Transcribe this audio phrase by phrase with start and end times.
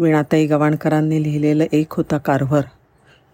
[0.00, 2.62] वीणाताई गवाणकरांनी लिहिलेलं एक होता कारभार.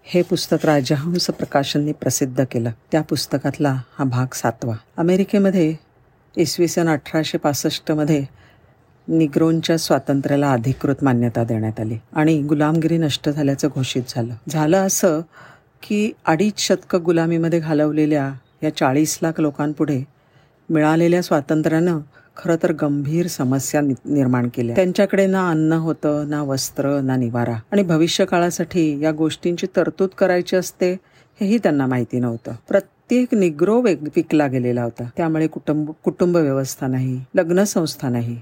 [0.05, 2.71] हे पुस्तक राजहंस प्रकाशनने प्रसिद्ध केलं.
[2.93, 4.75] त्या पुस्तकातला हा भाग सातवा.
[4.97, 5.75] अमेरिकेमध्ये
[6.37, 8.25] इसवी सन अठराशे पासष्टमध्ये
[9.09, 14.35] निग्रोनच्या स्वातंत्र्याला अधिकृत मान्यता देण्यात आली आणि गुलामगिरी नष्ट झाल्याचं घोषित झालं.
[14.49, 15.21] झालं असं
[15.83, 20.05] की अडीच शतकं गुलामीमध्ये घालवलेल्या या चाळीस लाख लोकांपुढे
[20.71, 21.99] मिळालेल्या स्वातंत्र्यानं
[22.37, 24.77] खरं तर गंभीर समस्या निर्माण केल्या.
[24.77, 27.55] त्यांच्याकडे ना अन्न होतं ना वस्त्र ना निवारा.
[27.73, 30.93] आणि भविष्य काळासाठी या गोष्टींची तरतूद करायची असते
[31.41, 32.53] हेही त्यांना माहिती नव्हतं.
[32.69, 35.09] प्रत्येक निग्रो वेग विकला गेलेला होता.
[35.17, 38.41] त्यामुळे कुटुंब कुटुंब व्यवस्था नाही लग्न संस्था नाही.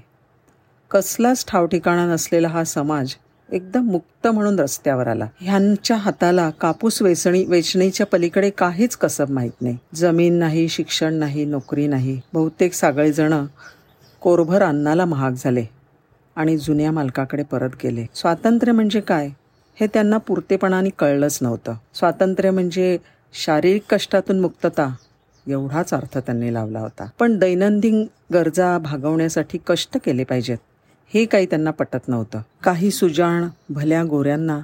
[0.91, 3.13] कसलाच ठावठिकाणा नसलेला हा समाज
[3.51, 5.27] एकदम मुक्त म्हणून रस्त्यावर आला.
[5.39, 9.77] ह्यांच्या हाताला कापूस वेचणी वेचणीच्या पलीकडे काहीच कसब माहीत नाही.
[9.95, 12.21] जमीन नाही शिक्षण नाही नोकरी नाही.
[12.33, 13.33] बहुतेक सगळेजण
[14.23, 15.65] कोरभर अन्नाला महाग झाले
[16.35, 18.05] आणि जुन्या मालकाकडे परत गेले.
[18.15, 19.29] स्वातंत्र्य म्हणजे काय?
[19.79, 21.73] हे त्यांना पुरतेपणाने कळलंच नव्हतं.
[21.93, 22.97] स्वातंत्र्य म्हणजे
[23.33, 24.95] शारीरिक कष्टातून मुक्तता
[25.47, 27.09] एवढाच अर्थ त्यांनी लावला होता.
[27.19, 30.57] पण दैनंदिन गरजा भागवण्यासाठी कष्ट केले पाहिजेत
[31.13, 32.41] हे काही त्यांना पटत नव्हतं.
[32.63, 34.59] काही सुजाण भल्या गोऱ्यांना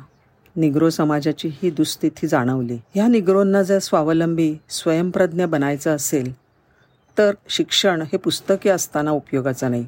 [0.56, 2.78] निग्रो समाजाची ही दुस्थिती जाणवली.
[2.96, 6.34] ह्या निग्रोंना जर स्वावलंबी स्वयंप्रज्ञ बनायचं असेल
[7.20, 9.86] तर शिक्षण हे पुस्तके असताना उपयोगाचं नाही.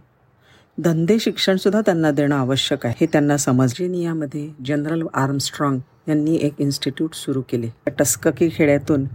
[0.78, 2.96] धंदे शिक्षणसुद्धा त्यांना देणं आवश्यक आहे.
[3.02, 7.70] हे त्यांना समजलेनियामध्ये जनरल आर्मस्ट्रॉंग यांनी एक इन्स्टिट्यूट सुरू केले.
[7.88, 9.06] टस्ककी खेड्यातून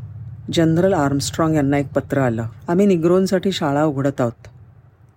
[0.52, 2.46] जनरल आर्मस्ट्रॉंग यांना एक पत्र आलं.
[2.68, 4.46] आम्ही निग्रोंसाठी शाळा उघडत आहोत.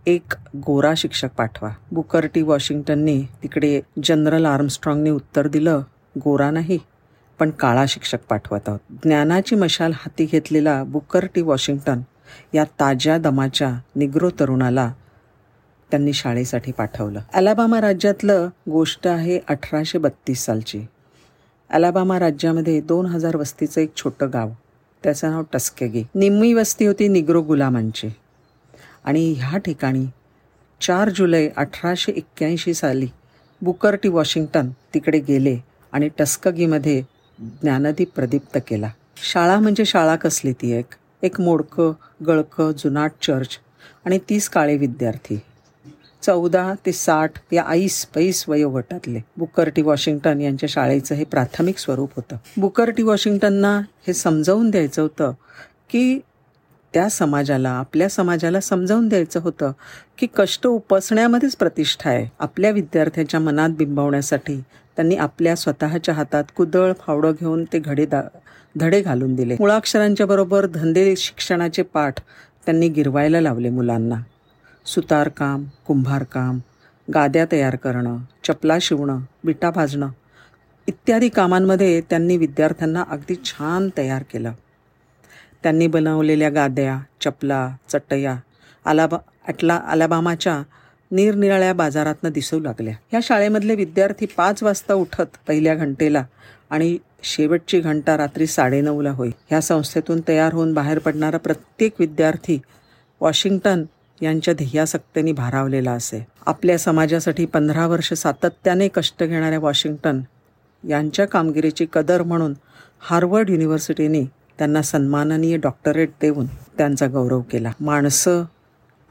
[0.08, 1.69] एक गोरा शिक्षक पाठवा.
[1.91, 5.81] बुकर टी वॉशिंग्टनने तिकडे जनरल आर्मस्ट्रॉंगने उत्तर दिलं
[6.17, 6.80] गोरा नाही
[7.39, 8.80] पण काळा शिक्षक पाठवत आहोत.
[9.03, 12.02] ज्ञानाची मशाल हाती घेतलेला बुकर टी वॉशिंग्टन
[12.53, 14.94] या ताज्या दमाच्या निग्रो तरुणाला
[15.91, 17.19] त्यांनी शाळेसाठी पाठवलं.
[17.33, 20.85] अलाबामा राज्यातलं गोष्ट आहे अठराशे बत्तीस सालची.
[21.69, 24.50] अलाबामा राज्यामध्ये दोन हजार वस्तीचं एक छोटं गाव
[25.03, 26.03] त्याचं नाव टस्केगी.
[26.16, 28.09] निम्मी वस्ती होती निग्रो गुलामांची.
[29.03, 30.06] आणि ह्या ठिकाणी
[30.81, 33.07] चार जुलै अठराशे एक्क्याऐंशी साली
[33.62, 35.57] बुकर्टी वॉशिंग्टन तिकडे गेले
[35.91, 37.03] आणि टस्कगीमध्ये
[37.39, 38.89] ज्ञानदीप प्रदीप्त केला.
[39.18, 40.85] शाळा म्हणजे शाळा कसली ती एक?
[41.23, 41.91] एक मोडकं
[42.28, 43.50] गळकं जुनाट चर्च
[44.06, 45.40] आणि तीस काळे विद्यार्थी.
[46.22, 49.19] चौदा ते साठ या आईस पैस वयोगटातले.
[49.38, 52.35] बुकरटी वॉशिंग्टन यांच्या शाळेचं हे प्राथमिक स्वरूप होतं.
[52.57, 55.34] बुकरटी वॉशिंग्टनना हे समजावून द्यायचं होतं
[55.90, 56.19] की
[56.94, 59.72] त्या समाजाला आपल्या समाजाला समजावून द्यायचं होतं
[60.17, 62.27] की कष्ट उपसण्यामध्येच प्रतिष्ठा आहे.
[62.39, 64.59] आपल्या विद्यार्थ्याच्या मनात बिंबवण्यासाठी
[64.95, 68.22] त्यांनी आपल्या स्वतःच्या हातात कुदळ फावडं घेऊन ते घडे दा
[68.77, 69.55] धडे घालून दिले.
[69.59, 72.19] मुळाक्षरांच्या बरोबर धंदे शिक्षणाचे पाठ
[72.66, 74.16] त्यांनी गिरवायला लावले मुलांना.
[74.85, 76.59] सुतारकाम कुंभारकाम
[77.07, 80.09] गाद्या तयार करणं चपला शिवणं बिटा भाजणं
[80.88, 84.51] इत्यादी कामांमध्ये त्यांनी विद्यार्थ्यांना अगदी छान तयार केलं.
[85.64, 88.36] त्यांनी बनवलेल्या गाद्या चपला चटया
[88.86, 90.62] आलाबा अटला अलाबामाच्या
[91.12, 92.94] निरनिराळ्या बाजारातनं दिसू लागल्या.
[93.14, 96.24] या शाळेमधले विद्यार्थी पाच वाजता उठत पहिल्या घंटेला
[96.69, 102.59] आणि शेवटची घंटा रात्री साडेनऊला होई ह्या संस्थेतून तयार होऊन बाहेर पडणारा प्रत्येक विद्यार्थी
[103.22, 103.84] वॉशिंग्टन
[104.22, 106.25] यांच्या ध्येयासक्तीने भारावलेला असे.
[106.46, 110.19] आपल्या समाजासाठी पंधरा वर्ष सातत्याने कष्ट घेणाऱ्या वॉशिंग्टन
[110.84, 112.53] यांच्या कामगिरीची कदर म्हणून
[113.00, 114.24] हार्वर्ड युनिव्हर्सिटीने
[114.59, 117.72] त्यांना सन्माननीय डॉक्टरेट देऊन त्यांचा गौरव केला.
[117.80, 118.44] माणसं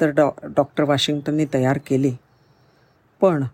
[0.00, 2.12] तर डॉ डॉक्टर वॉशिंग्टनने तयार केली.
[3.20, 3.44] पण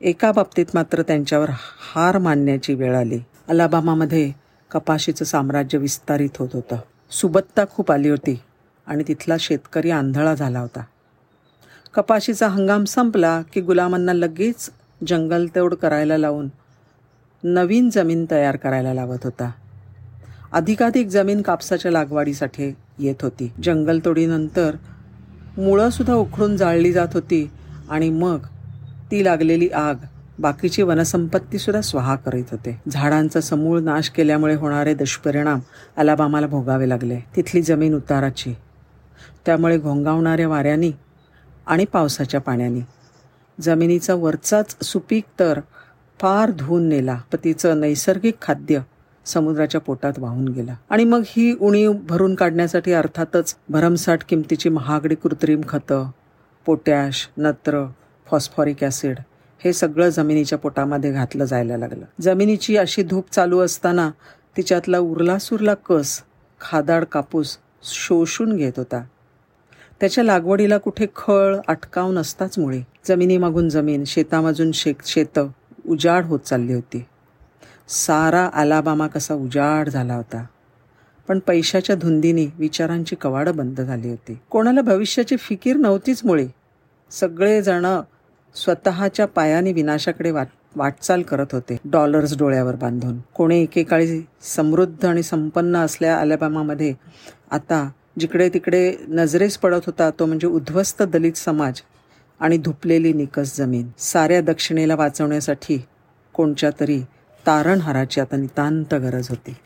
[0.00, 1.48] एका बाबतीत मात्र त्यांच्यावर
[1.94, 3.20] हार मानण्याची वेळ आली.
[3.48, 4.32] अलाबामामध्ये
[4.70, 6.76] कपाशीचं साम्राज्य विस्तारित होत होतं.
[7.10, 8.40] सुबत्ता खूप आली होती
[8.86, 10.84] आणि तिथला शेतकरी आंधळा झाला होता.
[11.94, 14.70] कपाशीचा हंगाम संपला की गुलामांना लगेच
[15.06, 16.48] जंगलतोड करायला लावून
[17.44, 19.50] नवीन जमीन तयार करायला लावत होता.
[20.54, 23.52] अधिकाधिक जमीन कापसाच्या लागवडीसाठी येत होती.
[23.62, 24.76] जंगलतोडीनंतर
[25.56, 27.50] मुळंसुद्धा उखडून जाळली जात होती
[27.90, 28.38] आणि मग
[29.10, 29.94] ती लागलेली आग
[30.38, 32.80] बाकीची वनसंपत्तीसुद्धा स्वाहा करीत होते.
[32.90, 35.60] झाडांचा समूळ नाश केल्यामुळे होणारे दुष्परिणाम
[35.96, 37.20] अलाबामाला भोगावे लागले.
[37.36, 38.54] तिथली जमीन उताराची
[39.46, 40.92] त्यामुळे घोंगावणाऱ्या वाऱ्यांनी
[41.66, 42.86] आणि पावसाच्या पाण्याने.
[43.60, 45.60] जमिनीचा वरचाच सुपीक तर
[46.20, 47.20] फार धुवून नेला.
[47.32, 48.80] पतीचं नैसर्गिक खाद्य
[49.26, 50.74] समुद्राच्या पोटात वाहून गेला.
[50.90, 56.10] आणि मग ही उणीव भरून काढण्यासाठी अर्थातच भरमसाठ किमतीची महागडी कृत्रिम खतं
[56.66, 57.84] पोटॅश नत्र
[58.30, 59.18] फॉस्फॉरिक ॲसिड
[59.64, 62.04] हे सगळं जमिनीच्या पोटामध्ये घातलं जायला लागलं.
[62.20, 64.10] जमिनीची अशी धूप चालू असताना
[64.56, 66.22] तिच्यातला उरला सुरला कस
[66.60, 69.04] खादाड कापूस शोषून घेत होता.
[70.00, 75.48] त्याच्या लागवडीला कुठे खळ अटकाव नसताच मुळे जमिनीमागून जमीन शेतामाजून शे शेतं
[75.88, 77.04] उजाड होत चालली होती.
[77.88, 80.46] सारा आलाबामा कसा उजाड झाला होता.
[81.28, 84.38] पण पैशाच्या धुंदीने विचारांची कवाडं बंद झाली होती.
[84.50, 86.46] कोणाला भविष्याची फिकीर नव्हतीच मुळे.
[87.10, 88.00] सगळेजण
[88.54, 90.46] स्वतःच्या पायाने विनाशाकडे वाट
[90.76, 91.76] वाटचाल करत होते.
[91.84, 93.18] डॉलर्स डोळ्यावर बांधून.
[93.34, 96.94] कोणी एकेकाळी समृद्ध आणि संपन्न असल्या आलाबामामध्ये
[97.50, 101.80] आता जिकडे तिकडे नजरेस पडत होता तो म्हणजे उद्ध्वस्त दलित समाज
[102.40, 103.88] आणि धुपलेली निकस जमीन.
[103.98, 105.84] साऱ्या दक्षिणेला वाचवण्यासाठी
[106.34, 107.02] कोणच्या तरी
[107.46, 109.56] तारणहाराची आता नितांत गरज होती.